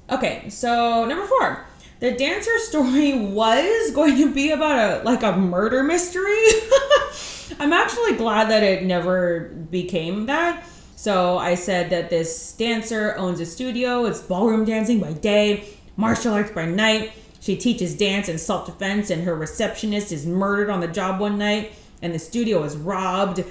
Okay, 0.10 0.50
so 0.50 1.06
number 1.06 1.26
four. 1.26 1.66
The 2.00 2.12
dancer 2.12 2.58
story 2.60 3.14
was 3.14 3.92
going 3.92 4.16
to 4.18 4.34
be 4.34 4.52
about 4.52 5.02
a 5.02 5.04
like 5.04 5.24
a 5.24 5.36
murder 5.36 5.84
mystery. 5.84 6.46
I'm 7.60 7.74
actually 7.74 8.16
glad 8.16 8.50
that 8.50 8.64
it 8.64 8.84
never 8.84 9.50
became 9.70 10.26
that 10.28 10.64
so 11.00 11.38
I 11.38 11.56
said 11.56 11.92
that 11.92 12.10
this 12.10 12.52
dancer 12.52 13.16
owns 13.16 13.40
a 13.40 13.46
studio. 13.46 14.04
It's 14.04 14.20
ballroom 14.20 14.66
dancing 14.66 15.00
by 15.00 15.14
day, 15.14 15.64
martial 15.96 16.34
arts 16.34 16.52
by 16.52 16.66
night. 16.66 17.14
She 17.40 17.56
teaches 17.56 17.96
dance 17.96 18.28
and 18.28 18.38
self 18.38 18.66
defense, 18.66 19.10
and 19.10 19.24
her 19.24 19.34
receptionist 19.34 20.12
is 20.12 20.26
murdered 20.26 20.70
on 20.70 20.82
the 20.82 20.90
job 20.90 21.22
one 21.22 21.38
night, 21.38 21.72
and 22.02 22.14
the 22.14 22.20
studio 22.20 22.64
is 22.64 22.76
robbed. 22.76 23.46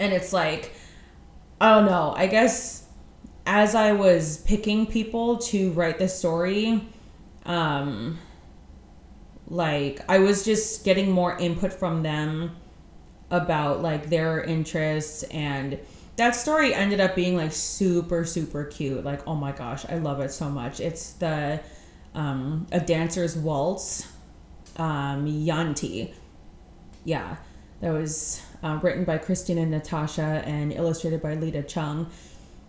And 0.00 0.12
it's 0.12 0.32
like, 0.32 0.72
I 1.60 1.72
don't 1.72 1.86
know. 1.86 2.14
I 2.16 2.26
guess 2.26 2.84
as 3.46 3.76
I 3.76 3.92
was 3.92 4.38
picking 4.38 4.86
people 4.86 5.38
to 5.38 5.70
write 5.70 6.00
the 6.00 6.08
story, 6.08 6.84
um, 7.46 8.18
like 9.46 10.00
I 10.08 10.18
was 10.18 10.44
just 10.44 10.84
getting 10.84 11.12
more 11.12 11.38
input 11.38 11.72
from 11.72 12.02
them 12.02 12.56
about 13.30 13.82
like 13.82 14.10
their 14.10 14.42
interests 14.42 15.22
and 15.24 15.78
that 16.16 16.34
story 16.34 16.74
ended 16.74 17.00
up 17.00 17.14
being 17.14 17.36
like 17.36 17.52
super 17.52 18.24
super 18.24 18.64
cute. 18.64 19.04
Like 19.04 19.26
oh 19.26 19.34
my 19.34 19.52
gosh 19.52 19.86
i 19.88 19.96
love 19.96 20.20
it 20.20 20.30
so 20.30 20.50
much. 20.50 20.80
It's 20.80 21.12
the 21.14 21.60
um 22.14 22.66
a 22.72 22.80
dancer's 22.80 23.36
waltz 23.36 24.06
um 24.76 25.26
yanti. 25.26 26.12
Yeah 27.04 27.36
that 27.80 27.92
was 27.92 28.42
uh, 28.62 28.78
written 28.82 29.04
by 29.04 29.16
christina 29.16 29.64
natasha 29.64 30.42
and 30.44 30.72
illustrated 30.72 31.22
by 31.22 31.34
lita 31.34 31.62
chung. 31.62 32.10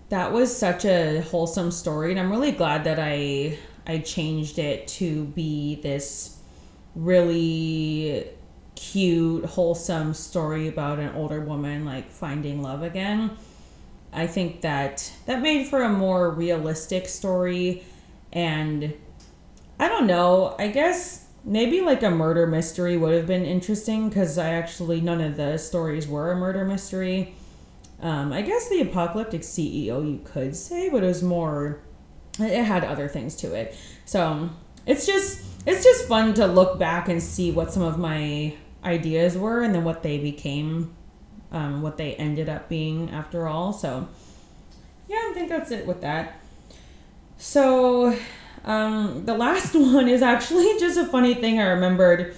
That 0.09 0.31
was 0.31 0.55
such 0.55 0.85
a 0.85 1.21
wholesome 1.21 1.71
story 1.71 2.11
and 2.11 2.19
i'm 2.19 2.31
really 2.31 2.51
glad 2.51 2.83
that 2.83 2.99
i 2.99 3.57
i 3.87 3.97
changed 3.97 4.59
it 4.59 4.87
to 4.87 5.25
be 5.25 5.75
this 5.81 6.37
really 6.95 8.27
cute, 8.81 9.45
wholesome 9.45 10.13
story 10.13 10.67
about 10.67 10.97
an 10.97 11.13
older 11.15 11.39
woman 11.39 11.85
like 11.85 12.09
finding 12.09 12.63
love 12.63 12.81
again. 12.81 13.29
I 14.11 14.25
think 14.25 14.61
that 14.61 15.11
that 15.27 15.41
made 15.41 15.67
for 15.67 15.83
a 15.83 15.89
more 15.89 16.31
realistic 16.31 17.07
story 17.07 17.83
and 18.33 18.93
I 19.79 19.87
don't 19.87 20.07
know, 20.07 20.55
I 20.57 20.69
guess 20.69 21.27
maybe 21.43 21.81
like 21.81 22.01
a 22.01 22.09
murder 22.09 22.47
mystery 22.47 22.97
would 22.97 23.13
have 23.13 23.27
been 23.27 23.45
interesting 23.45 24.09
because 24.09 24.37
I 24.37 24.49
actually 24.49 24.99
none 24.99 25.21
of 25.21 25.37
the 25.37 25.57
stories 25.57 26.07
were 26.07 26.31
a 26.31 26.35
murder 26.35 26.65
mystery. 26.65 27.35
Um, 28.01 28.33
I 28.33 28.41
guess 28.41 28.67
the 28.67 28.81
apocalyptic 28.81 29.41
CEO 29.41 30.03
you 30.09 30.21
could 30.23 30.55
say, 30.55 30.89
but 30.89 31.03
it 31.03 31.07
was 31.07 31.21
more 31.21 31.81
it 32.39 32.63
had 32.63 32.83
other 32.83 33.07
things 33.07 33.35
to 33.37 33.53
it. 33.53 33.75
So 34.05 34.49
it's 34.87 35.05
just 35.05 35.45
it's 35.67 35.83
just 35.83 36.07
fun 36.07 36.33
to 36.33 36.47
look 36.47 36.79
back 36.79 37.07
and 37.07 37.21
see 37.21 37.51
what 37.51 37.71
some 37.71 37.83
of 37.83 37.99
my 37.99 38.55
ideas 38.83 39.37
were 39.37 39.61
and 39.61 39.73
then 39.75 39.83
what 39.83 40.03
they 40.03 40.17
became, 40.17 40.93
um, 41.51 41.81
what 41.81 41.97
they 41.97 42.15
ended 42.15 42.49
up 42.49 42.69
being 42.69 43.09
after 43.11 43.47
all. 43.47 43.73
So, 43.73 44.07
yeah, 45.07 45.17
I 45.29 45.33
think 45.33 45.49
that's 45.49 45.71
it 45.71 45.85
with 45.85 46.01
that. 46.01 46.39
So, 47.37 48.17
um, 48.65 49.25
the 49.25 49.33
last 49.33 49.75
one 49.75 50.07
is 50.07 50.21
actually 50.21 50.79
just 50.79 50.97
a 50.97 51.05
funny 51.05 51.33
thing 51.33 51.59
I 51.59 51.69
remembered 51.69 52.35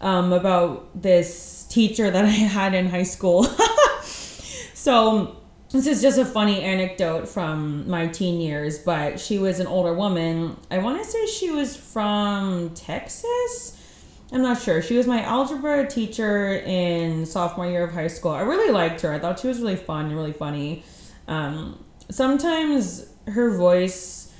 um, 0.00 0.32
about 0.32 1.00
this 1.00 1.66
teacher 1.70 2.10
that 2.10 2.24
I 2.24 2.28
had 2.28 2.74
in 2.74 2.88
high 2.88 3.02
school. 3.02 3.44
so, 4.74 5.36
this 5.70 5.86
is 5.86 6.02
just 6.02 6.18
a 6.18 6.26
funny 6.26 6.60
anecdote 6.60 7.26
from 7.26 7.88
my 7.88 8.06
teen 8.06 8.42
years, 8.42 8.78
but 8.78 9.18
she 9.18 9.38
was 9.38 9.58
an 9.58 9.66
older 9.66 9.94
woman. 9.94 10.58
I 10.70 10.78
want 10.78 11.02
to 11.02 11.10
say 11.10 11.24
she 11.26 11.50
was 11.50 11.74
from 11.74 12.74
Texas 12.74 13.81
I'm 14.32 14.40
not 14.40 14.62
sure. 14.62 14.80
She 14.80 14.96
was 14.96 15.06
my 15.06 15.22
algebra 15.22 15.86
teacher 15.86 16.54
in 16.54 17.26
sophomore 17.26 17.66
year 17.66 17.84
of 17.84 17.92
high 17.92 18.06
school. 18.06 18.30
I 18.30 18.40
really 18.40 18.72
liked 18.72 19.02
her. 19.02 19.12
I 19.12 19.18
thought 19.18 19.38
she 19.38 19.48
was 19.48 19.60
really 19.60 19.76
fun 19.76 20.06
and 20.06 20.16
really 20.16 20.32
funny. 20.32 20.84
Um, 21.28 21.84
sometimes 22.10 23.12
her 23.26 23.54
voice 23.56 24.32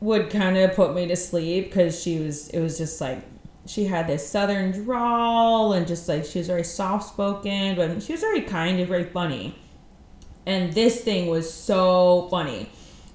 would 0.00 0.30
kind 0.30 0.58
of 0.58 0.74
put 0.74 0.94
me 0.94 1.06
to 1.06 1.14
sleep 1.14 1.66
because 1.66 2.02
she 2.02 2.18
was, 2.18 2.48
it 2.48 2.60
was 2.60 2.76
just 2.76 3.00
like, 3.00 3.22
she 3.66 3.84
had 3.84 4.08
this 4.08 4.28
southern 4.28 4.72
drawl 4.72 5.72
and 5.72 5.86
just 5.86 6.08
like 6.08 6.24
she 6.24 6.38
was 6.38 6.48
very 6.48 6.64
soft 6.64 7.08
spoken, 7.08 7.76
but 7.76 8.02
she 8.02 8.12
was 8.12 8.20
very 8.20 8.42
kind 8.42 8.80
and 8.80 8.88
very 8.88 9.04
funny. 9.04 9.56
And 10.44 10.72
this 10.72 11.02
thing 11.02 11.28
was 11.28 11.50
so 11.50 12.26
funny 12.30 12.68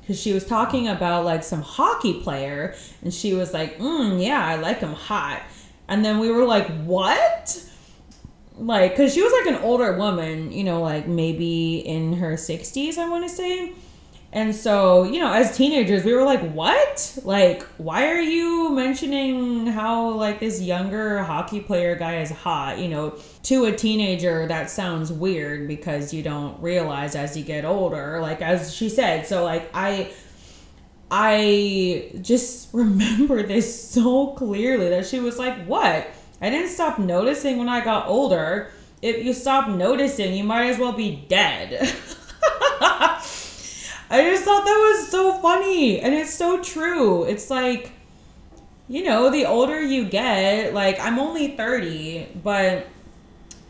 because 0.10 0.19
she 0.19 0.34
was 0.34 0.43
talking 0.43 0.88
about 0.88 1.24
like 1.24 1.43
some 1.43 1.62
hockey 1.62 2.19
player 2.24 2.74
and 3.04 3.13
she 3.13 3.36
was 3.36 3.54
like 3.54 3.78
mm, 3.78 4.26
yeah 4.26 4.43
i 4.43 4.56
like 4.56 4.80
him 4.80 4.93
hot. 4.93 5.43
And 5.88 6.04
then 6.04 6.17
we 6.19 6.32
were 6.32 6.45
like 6.45 6.67
what? 6.84 7.63
Like 8.58 8.93
because 8.93 9.13
she 9.13 9.22
was 9.22 9.32
like 9.32 9.56
an 9.56 9.62
older 9.63 9.95
woman 9.95 10.52
you 10.52 10.63
know 10.63 10.82
like 10.82 11.08
maybe 11.08 11.78
in 11.78 12.13
her 12.13 12.34
60s 12.34 12.98
i 12.98 13.08
want 13.08 13.24
to 13.24 13.30
say 13.30 13.72
and 14.32 14.56
so, 14.56 15.04
you 15.04 15.20
know, 15.20 15.34
as 15.34 15.58
teenagers, 15.58 16.04
we 16.04 16.13
were 16.13 16.24
like, 16.24 16.52
what? 16.52 17.18
Like, 17.24 17.63
why 17.78 18.10
are 18.10 18.22
you 18.22 18.70
mentioning 18.70 19.65
how, 19.65 20.10
like, 20.10 20.39
this 20.39 20.62
younger 20.62 21.24
hockey 21.24 21.62
player 21.62 21.96
guy 21.96 22.20
is 22.20 22.30
hot? 22.30 22.78
You 22.78 22.89
know, 22.89 23.15
to 23.44 23.65
a 23.65 23.72
teenager, 23.72 24.46
that 24.46 24.70
sounds 24.70 25.12
weird 25.12 25.68
because 25.68 26.13
you 26.13 26.22
don't 26.22 26.62
realize 26.62 27.15
as 27.15 27.36
you 27.36 27.44
get 27.44 27.65
older, 27.65 28.20
like, 28.22 28.44
as 28.44 28.74
she 28.74 28.89
said. 28.89 29.26
So, 29.28 29.44
like, 29.44 29.70
I. 29.74 30.12
I 31.12 32.12
just 32.22 32.70
remember 32.74 33.42
this 33.42 33.89
so 33.89 34.28
clearly 34.34 34.89
that 34.89 35.08
she 35.08 35.20
was 35.20 35.39
like, 35.39 35.65
What? 35.65 36.08
I 36.39 36.52
didn't 36.52 36.70
stop 36.70 37.00
noticing 37.00 37.58
when 37.58 37.68
I 37.68 37.84
got 37.84 38.08
older. 38.08 38.70
If 39.02 39.26
you 39.26 39.34
stop 39.34 39.70
noticing, 39.70 40.36
you 40.36 40.44
might 40.44 40.70
as 40.70 40.78
well 40.78 40.92
be 40.94 41.26
dead. 41.28 41.92
I 44.10 44.24
just 44.24 44.43
thought 44.43 44.65
that 44.65 44.95
was 44.98 45.10
so 45.10 45.34
funny 45.34 46.00
and 46.00 46.13
it's 46.13 46.34
so 46.34 46.62
true. 46.62 47.24
It's 47.24 47.50
like 47.50 47.91
you 48.89 49.04
know, 49.04 49.30
the 49.30 49.45
older 49.45 49.80
you 49.80 50.04
get, 50.04 50.74
like 50.74 51.00
I'm 51.00 51.19
only 51.19 51.56
30, 51.56 52.28
but 52.43 52.88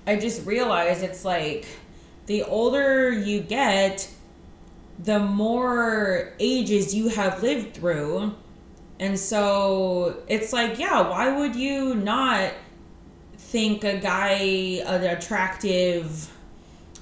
I 0.07 0.15
just 0.15 0.45
realized 0.45 1.03
it's 1.03 1.25
like 1.25 1.67
the 2.25 2.43
older 2.43 3.11
you 3.11 3.41
get, 3.41 4.09
the 4.97 5.19
more 5.19 6.33
ages 6.39 6.95
you 6.95 7.09
have 7.09 7.43
lived 7.43 7.75
through. 7.75 8.33
And 8.97 9.19
so 9.19 10.23
it's 10.27 10.53
like, 10.53 10.79
yeah, 10.79 11.01
why 11.01 11.37
would 11.37 11.55
you 11.55 11.95
not 11.95 12.53
think 13.37 13.83
a 13.83 13.97
guy 13.97 14.81
an 14.85 15.03
attractive 15.03 16.31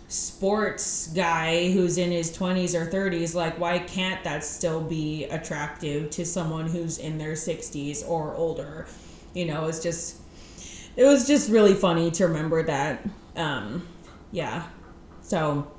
sports 0.08 1.08
guy 1.08 1.70
who's 1.72 1.98
in 1.98 2.12
his 2.12 2.36
20s 2.36 2.74
or 2.74 2.89
30s 2.89 3.36
like 3.36 3.60
why 3.60 3.78
can't 3.78 4.24
that 4.24 4.41
still 4.43 4.82
be 4.82 5.26
attractive 5.26 6.10
to 6.10 6.26
someone 6.26 6.67
who's 6.67 6.98
in 6.98 7.17
their 7.17 7.34
60s 7.34 8.08
or 8.08 8.34
older 8.36 8.88
you 9.34 9.46
know 9.46 9.65
it's 9.65 9.84
just 9.84 10.17
it 10.96 11.04
was 11.04 11.28
just 11.28 11.52
really 11.52 11.74
funny 11.74 12.10
to 12.10 12.26
remember 12.26 12.63
that 12.63 13.06
um 13.36 13.86
yeah 14.32 14.63
so 15.22 15.70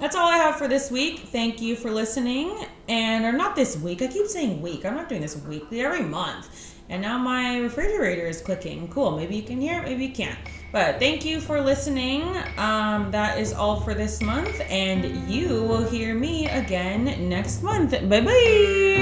that's 0.00 0.16
all 0.16 0.26
I 0.26 0.38
have 0.38 0.56
for 0.56 0.66
this 0.66 0.90
week. 0.90 1.18
Thank 1.18 1.60
you 1.60 1.76
for 1.76 1.90
listening. 1.90 2.56
And 2.88 3.26
or 3.26 3.32
not 3.32 3.54
this 3.54 3.76
week. 3.76 4.00
I 4.00 4.06
keep 4.06 4.26
saying 4.26 4.62
week. 4.62 4.86
I'm 4.86 4.94
not 4.94 5.10
doing 5.10 5.20
this 5.20 5.36
weekly 5.36 5.82
every 5.82 6.00
month. 6.00 6.74
And 6.88 7.02
now 7.02 7.18
my 7.18 7.58
refrigerator 7.58 8.26
is 8.26 8.40
clicking. 8.40 8.88
Cool. 8.88 9.18
Maybe 9.18 9.36
you 9.36 9.42
can 9.42 9.60
hear 9.60 9.78
it, 9.78 9.84
maybe 9.84 10.06
you 10.06 10.12
can't. 10.12 10.38
But 10.72 11.00
thank 11.00 11.24
you 11.24 11.40
for 11.40 11.60
listening. 11.60 12.22
Um, 12.56 13.10
that 13.10 13.38
is 13.38 13.52
all 13.52 13.80
for 13.80 13.92
this 13.94 14.22
month, 14.22 14.60
and 14.68 15.28
you 15.28 15.64
will 15.64 15.82
hear 15.88 16.14
me 16.14 16.48
again 16.48 17.28
next 17.28 17.62
month. 17.62 17.90
Bye 18.08 18.20
bye. 18.20 18.99